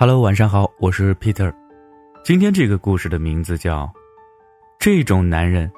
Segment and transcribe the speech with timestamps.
[0.00, 1.52] Hello，晚上好，我是 Peter。
[2.24, 3.84] 今天这个故事的名字叫
[4.78, 5.70] 《这种男人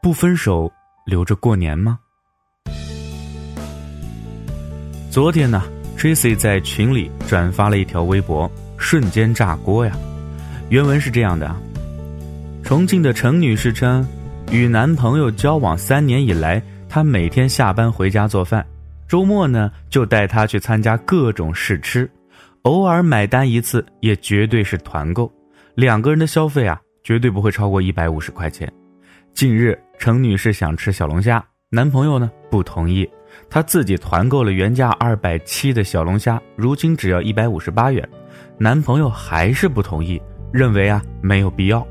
[0.00, 0.70] 不分手
[1.04, 1.98] 留着过年吗》。
[5.10, 5.64] 昨天呢
[5.98, 8.48] ，Tracy 在群里转发了一条微博，
[8.78, 9.92] 瞬间炸锅呀！
[10.68, 11.52] 原文是这样的：
[12.62, 14.06] 重庆的陈女士称，
[14.52, 18.64] 与男朋友交往三年以来，她每天下班回家做饭。
[19.08, 22.08] 周末呢，就带他去参加各种试吃，
[22.66, 25.32] 偶尔买单一次，也绝对是团购。
[25.76, 28.70] 两个人的消费啊，绝对不会超过一百五十块钱。
[29.32, 33.08] 近日，程女士想吃小龙虾，男朋友呢不同意，
[33.48, 38.06] 她自己团购了原价二百七的小龙虾，如今只要一百五十八元。
[38.58, 40.20] 男朋友还是不同意，
[40.52, 41.86] 认为啊没有必要。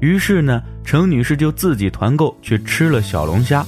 [0.00, 3.64] 于是呢，程女士就自己团购去吃了小龙虾，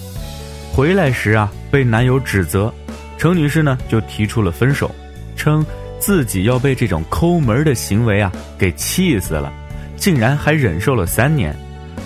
[0.71, 2.71] 回来时啊被男友指责。
[3.17, 4.91] 程女士呢就提出了分手，
[5.35, 5.65] 称
[6.03, 9.53] 自己要被这种抠门的行为啊给气死了，
[9.97, 11.57] 竟然还忍受了三年。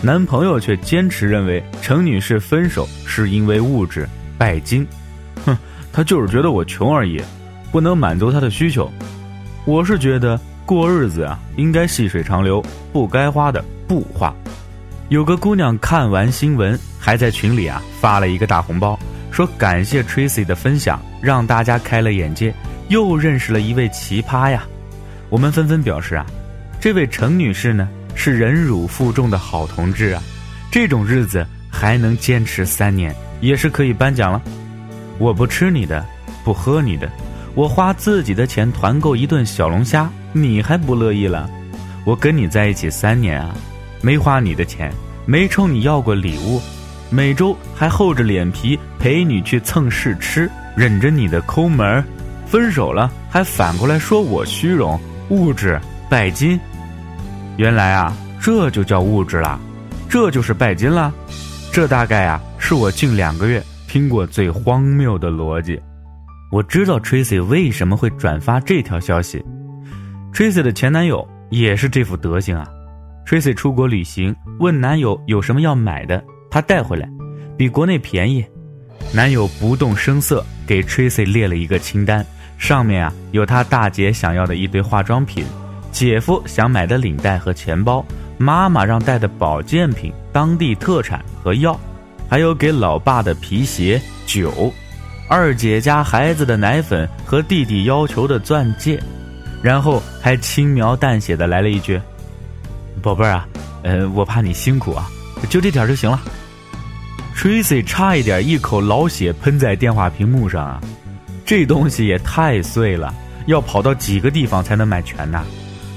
[0.03, 4.87] 男朋友却坚持认为程女士分手是因为物质拜金，
[5.47, 5.57] 哼，
[5.95, 7.19] 他就是觉得我穷而已，
[7.73, 8.93] 不能满足他的需求。
[9.65, 14.31] 我是觉得过日子啊应该细水长流，不该花的不花。
[15.09, 18.99] 有个姑娘看完新闻，还在群里啊发了一个大红包。
[19.31, 22.55] 说感谢 Tracy 的分享，让大家开了眼界，
[22.89, 24.65] 又认识了一位奇葩呀！
[25.29, 26.25] 我们纷纷表示啊，
[26.81, 30.23] 这位陈女士呢是忍辱负重的好同志啊，
[30.70, 34.41] 这种日子还能坚持三年，也是可以颁奖了。
[35.19, 36.05] 我不吃你的，
[36.45, 37.11] 不喝你的，
[37.55, 41.50] 我花自己的钱团购一顿小龙虾，你还不乐意了？
[42.05, 43.53] 我跟你在一起三年啊，
[44.00, 44.93] 没花你的钱，
[45.25, 46.61] 没冲你要过礼物。
[47.11, 52.05] 每周还厚着脸皮陪你去蹭试吃，忍着你的抠门儿，
[52.47, 54.99] 分手了还反过来说我虚荣、
[55.31, 56.59] 物质、拜金。
[57.57, 59.59] 原来啊，这就叫物质啦，
[60.09, 61.12] 这就是拜金啦。
[61.73, 65.81] 这大概啊，是我近两个月听过最荒谬的逻辑。
[66.53, 69.45] 我知道 Tracy 为什么会转发这条消息。
[70.33, 72.67] Tracy 的前男友也是这副德行啊。
[73.27, 76.23] Tracy 出国旅行，问男友有什么要买的。
[76.51, 77.09] 他带回来，
[77.59, 78.45] 比国内便宜。
[79.12, 82.25] 男友不动声色给 Tracy 列了一个清单，
[82.59, 85.44] 上面啊有他大姐想要的一堆化妆品，
[85.93, 88.05] 姐夫想买的领带和钱包，
[88.39, 91.78] 妈妈让带的保健品、当地特产和药，
[92.28, 94.72] 还有给老爸的皮鞋、酒，
[95.28, 98.99] 二姐家孩子的奶粉和弟弟要求的钻戒，
[99.62, 102.00] 然后还轻描淡写的来了一句
[103.03, 103.49] ：“宝贝儿啊，
[103.83, 105.09] 呃，我怕你辛苦啊，
[105.49, 106.21] 就这点就行了。”
[107.37, 110.81] Tracy 差一点一口老血喷在电话屏幕上啊！
[111.47, 113.15] 这东西也太碎了，
[113.47, 115.45] 要跑到几个地方才能买全呢？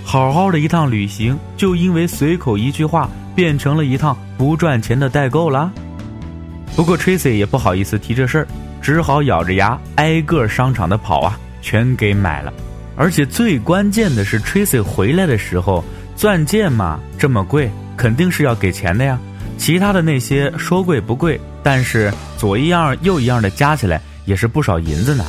[0.06, 5.72] 好好的一趟旅行，就因为随口一句话，变成了一趟不赚钱的代购了。
[6.76, 8.48] 不过 Tracy 也不好意思提这事儿，
[8.80, 12.54] 只好咬着牙挨个商场的跑啊，全给买了。
[12.96, 15.84] 而且最关键的是，Tracy 回来的时候，
[16.16, 19.20] 钻戒嘛这么贵，肯定是要给钱的呀。
[19.58, 25.26] 其他的那些说贵不贵，但是左一样右一样的加起来也是不少银子呢。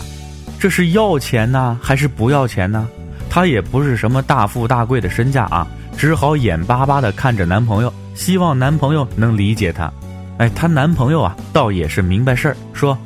[0.60, 2.86] 这是要钱呢，还是不要钱呢？
[3.30, 5.66] 她也不是什么大富大贵的身价啊，
[5.96, 9.90] 只好眼巴巴的看着男朋友，希望男朋友能理解她。
[10.36, 12.96] 哎，她男朋友啊，倒也是明白事儿，说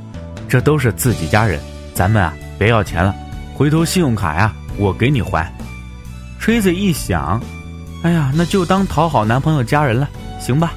[0.49, 1.61] 这都是自己家人，
[1.95, 3.15] 咱们啊别要钱了，
[3.55, 5.49] 回头信用卡呀我给你还。
[6.41, 7.41] 吹子一想，
[8.03, 10.09] 哎呀，那就当讨好男朋友家人了，
[10.41, 10.73] 行吧。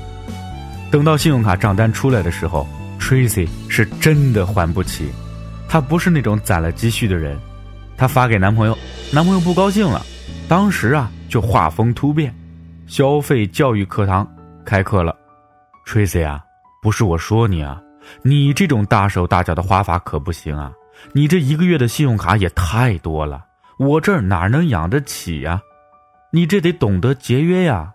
[0.91, 2.67] 等到信用卡账单出来的时候
[2.99, 5.09] ，Tracy 是真的还不起。
[5.67, 7.37] 她不是那种攒了积蓄的人。
[7.97, 8.77] 她发给男朋友，
[9.11, 10.01] 男朋友不高兴了，
[10.47, 12.33] 当时啊就画风突变，
[12.85, 14.27] 消费教育课堂
[14.63, 15.15] 开课了。
[15.85, 16.43] Tracy 啊，
[16.81, 17.81] 不是我说你啊，
[18.21, 20.71] 你这种大手大脚的花法可不行啊！
[21.13, 23.45] 你这一个月的信用卡也太多了，
[23.77, 25.61] 我这儿哪能养得起呀？
[26.31, 27.91] 你这得懂得节约呀！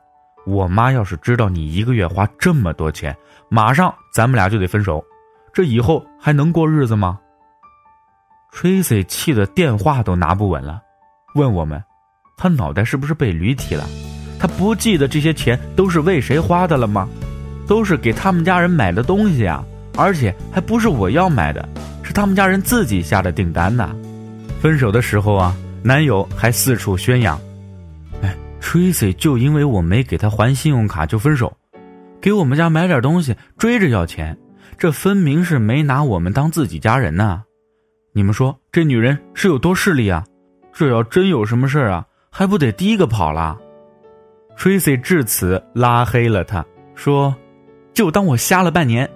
[0.47, 3.17] 我妈要是知道你一个月花这么多钱，
[3.49, 5.05] 马上咱们俩就得分手，
[5.53, 7.19] 这以后还能过日子吗
[8.53, 10.81] ？Tracy 气得电话都拿不稳了，
[11.35, 11.83] 问我们，
[12.37, 13.85] 他脑袋是不是被驴踢了？
[14.39, 17.09] 他不记得这些钱都是为谁花的了吗？
[17.67, 19.65] 都是给他们家人买的东西啊，
[19.97, 21.67] 而且还不是我要买的，
[22.03, 23.95] 是他们家人自己下的订单呢。
[24.61, 27.41] 分手的时候啊，男友还四处宣扬。
[28.21, 31.57] 哎 Tracy 就因为我没给他还信用卡就分手，
[32.21, 34.37] 给我们家买点东西追着要钱，
[34.77, 37.43] 这分明是没拿我们当自己家人呐！
[38.15, 40.23] 你们说这女人是有多势利啊？
[40.71, 43.59] 这要真有什么事儿啊，还不得第一个跑了
[44.55, 46.63] ？Tracy 至此拉黑了他，
[46.95, 47.35] 说
[47.95, 49.09] ：“就当我瞎了半年。”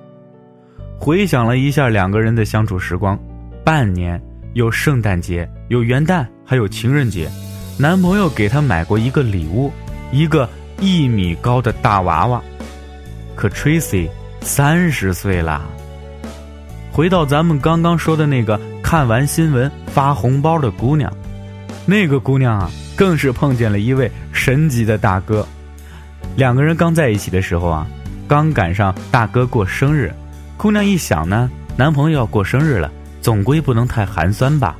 [0.99, 3.19] 回想了一下两个人的相处时光，
[3.63, 4.19] 半年
[4.55, 7.31] 有圣诞节，有元旦，还有情人节，
[7.79, 9.71] 男朋友给她买过一个礼物，
[10.11, 10.49] 一个
[10.81, 12.43] 一米高的大娃娃。
[13.35, 14.09] 可 Tracy
[14.41, 15.63] 三十岁了。
[16.91, 21.13] 回到咱们刚刚说的那个看完新闻发红包的姑娘，
[21.85, 25.45] 那个姑娘啊，更是碰见了一位神级的大哥。
[26.37, 27.85] 两个人刚在一起的时候啊，
[28.29, 30.15] 刚赶上大哥过生日。
[30.57, 32.89] 姑娘一想呢，男朋友要过生日了，
[33.21, 34.77] 总归不能太寒酸吧，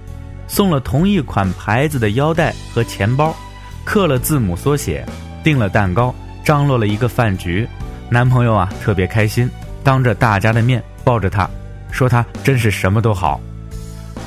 [0.47, 3.35] 送了同一款牌子的腰带和钱包，
[3.85, 5.05] 刻了字母缩写，
[5.43, 6.15] 订了蛋糕，
[6.45, 7.67] 张罗了一个饭局。
[8.09, 9.51] 男朋友啊特别开心，
[9.83, 11.51] 当着大家的面抱着她，
[11.91, 13.41] 说她真是什么都好。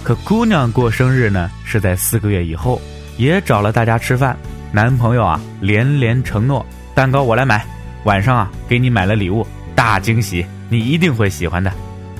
[0.04, 2.82] 可姑娘过生日呢是在四个月以后，
[3.18, 4.36] 也找了大家吃饭。
[4.72, 7.66] 男朋友啊连连承诺，蛋糕我来买，
[8.04, 10.46] 晚上啊给你买了礼物，大惊喜。
[10.70, 11.72] 你一定会喜欢的，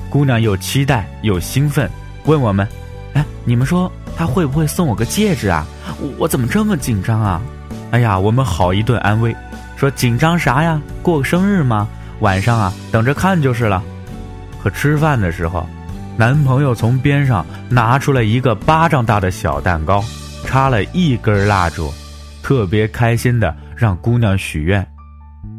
[0.08, 1.88] 姑娘又期待又兴奋，
[2.24, 2.66] 问我们
[3.14, 5.64] ：“哎，你们说他会不会送我个戒指啊？
[6.00, 7.40] 我我怎么这么紧张啊？”
[7.92, 9.34] 哎呀，我们好一顿安慰，
[9.76, 10.80] 说紧张啥呀？
[11.02, 11.88] 过生日吗？
[12.18, 13.82] 晚上啊，等着看就是了。
[14.62, 15.66] 可吃饭的时候，
[16.20, 20.04] 男朋友从边上拿出来一个巴掌大的小蛋糕，
[20.44, 21.90] 插了一根蜡烛，
[22.42, 24.86] 特别开心的让姑娘许愿。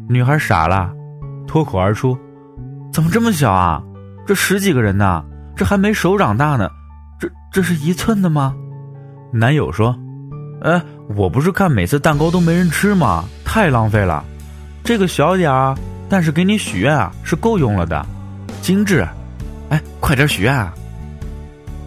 [0.08, 0.88] 女孩傻了，
[1.48, 2.16] 脱口而出。
[2.92, 3.82] 怎么这么小啊？
[4.24, 5.24] 这十几个人呢，
[5.56, 6.70] 这还没手掌大呢。
[7.18, 8.54] 这这是一寸的吗？
[9.32, 9.92] 男友说
[10.62, 10.80] ：“哎，
[11.16, 13.24] 我不是看每次蛋糕都没人吃吗？
[13.44, 14.22] 太浪费了。
[14.84, 15.74] 这个小点儿，
[16.08, 18.06] 但是给你许愿啊，是够用了的，
[18.60, 19.04] 精致。
[20.02, 20.74] 快点许愿啊！”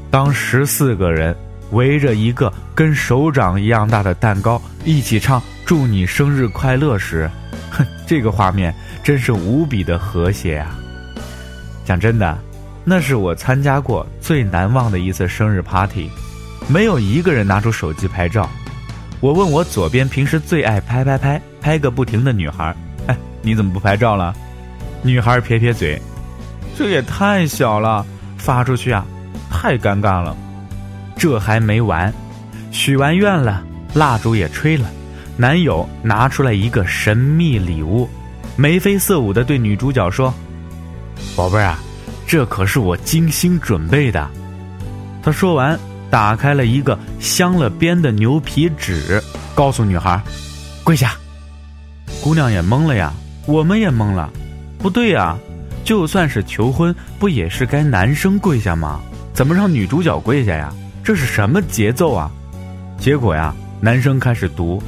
[0.09, 1.35] 当十四个人
[1.71, 7.29] 围着一个跟手掌一样大的蛋糕一起唱“祝你生日快乐”时，
[7.69, 8.73] 哼， 这个画面
[9.03, 10.73] 真是无比的和谐啊！
[11.83, 12.38] 讲真的，
[12.85, 16.09] 那是我参加过最难忘的一次生日 party，
[16.67, 18.50] 没有一个人拿出手机拍照。
[19.19, 22.73] 我问我左边平时最爱拍拍拍拍个不停的女孩
[23.07, 24.33] ：“哎，你怎么不拍照了？”
[25.03, 26.01] 女孩撇撇嘴
[26.77, 28.06] ：“这也太小了，
[28.38, 29.06] 发出去啊，
[29.50, 30.36] 太尴尬了。”
[31.18, 32.13] 这还没完，
[32.72, 33.63] 许完愿了，
[33.94, 34.86] 蜡烛也吹了，
[35.38, 38.10] 男友拿出来一个神秘礼物，
[38.57, 40.33] 眉飞色舞的对女主角说。
[41.36, 41.80] 宝贝儿啊，
[42.27, 44.30] 这可是我精心准备的。
[45.24, 45.80] 他说完，
[46.10, 49.24] 打开了一个镶了边的牛皮纸，
[49.56, 50.22] 告诉女孩
[50.83, 51.13] ：“跪下。”
[52.22, 53.13] 姑娘也懵了呀，
[53.48, 54.30] 我们也懵了。
[54.77, 55.38] 不对呀，
[55.85, 58.99] 就算是求婚，不也是该男生跪下吗？
[59.33, 60.73] 怎么让女主角跪下呀？
[61.03, 62.29] 这是什么节奏啊？
[62.97, 64.81] 结果呀，男生开始读：“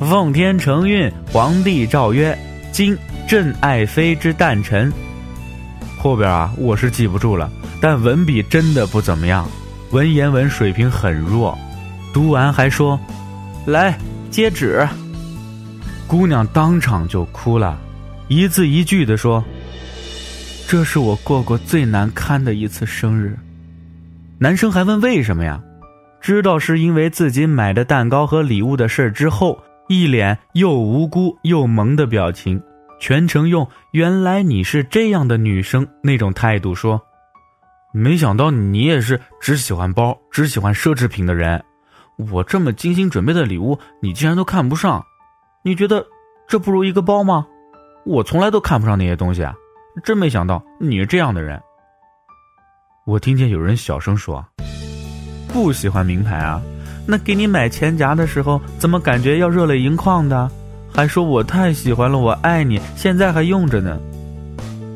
[0.00, 2.36] 奉天承运，皇帝诏曰，
[2.72, 2.96] 今
[3.28, 4.92] 朕爱妃之诞辰。”
[5.96, 7.48] 后边啊，我是记不住了，
[7.80, 9.48] 但文笔真的不怎么样，
[9.92, 11.56] 文言文水平很弱。
[12.12, 12.98] 读完还说
[13.66, 13.96] ：“来
[14.30, 14.84] 接旨。”
[16.08, 17.78] 姑娘当场就哭了，
[18.26, 19.44] 一字一句的说
[20.70, 23.36] ：“这是我过过最难堪的一次生日。”
[24.38, 25.60] 男生还问为什么呀？
[26.20, 32.62] 知道是因为自己买的蛋糕和礼物的事之后，一脸又无辜又萌的表情。
[33.00, 37.02] 全程用“原来你是这样的女生”那种态度说，
[37.92, 41.60] 没想到你也是只喜欢包、只喜欢奢侈品的人。
[42.30, 45.04] 我这么精心准备的礼物，你竟然都看不上？
[45.64, 46.06] 你觉得
[46.46, 47.44] 这不如一个包吗？
[48.06, 49.52] 我从来都看不上那些东西啊！
[50.00, 51.60] 真没想到你是这样的人。
[53.06, 54.44] 我听见有人小声说
[55.52, 56.60] ：“不喜欢名牌啊？
[57.06, 60.50] 那给你买钱夹的时候，怎么感觉要热泪盈眶的？”
[60.92, 63.98] 还说我太喜欢了，我爱你，现在还用着呢。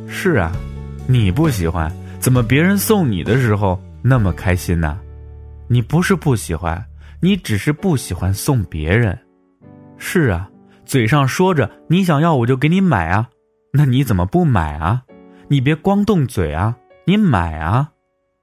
[0.09, 0.51] 是啊，
[1.07, 4.99] 你不喜欢，怎么别人送你的时候那么开心呢？
[5.69, 6.85] 你不是不喜欢，
[7.21, 9.17] 你只是不喜欢送别人。
[9.97, 10.49] 是啊，
[10.85, 13.29] 嘴上说着你想要我就给你买啊，
[13.77, 15.03] 那你怎么不买啊？
[15.49, 16.77] 你别光动嘴啊，
[17.07, 17.91] 你买啊！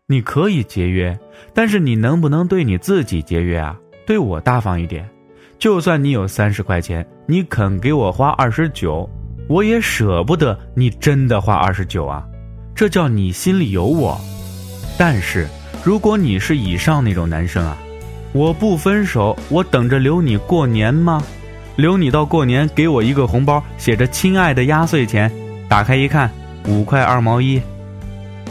[0.07, 1.17] 你可以节约，
[1.53, 3.77] 但是你能不能对你自己节约啊？
[4.05, 5.09] 对我大方一点。
[5.57, 9.09] 就算你有三十块钱，你肯给我花二十九，
[9.47, 12.27] 我也舍不得你真的花二十九啊，
[12.75, 14.19] 这叫你心里有我。
[14.97, 15.47] 但是
[15.81, 17.77] 如果你是以上那种男生啊，
[18.33, 21.23] 我不分手，我等着留你过年吗？
[21.81, 25.31] 留你到过年给我一个红包，写着“亲爱的压岁钱”。
[25.67, 26.29] 打开一看，
[26.67, 27.59] 五块二毛一。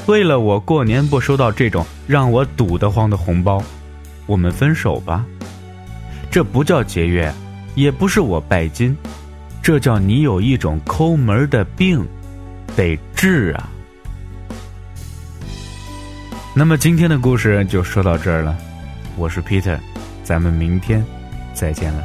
[0.06, 3.62] 为了我过年不收到这种让我堵得慌的红包，
[4.26, 5.24] 我们分手吧。
[6.28, 7.32] 这不叫节约，
[7.76, 8.96] 也不是我拜金，
[9.62, 12.04] 这叫你有一种抠门的病，
[12.74, 13.70] 得治啊。
[16.52, 18.58] 那么今天的故事就说到这儿了，
[19.16, 19.78] 我是 Peter，
[20.24, 21.04] 咱们明天
[21.54, 22.02] 再见了。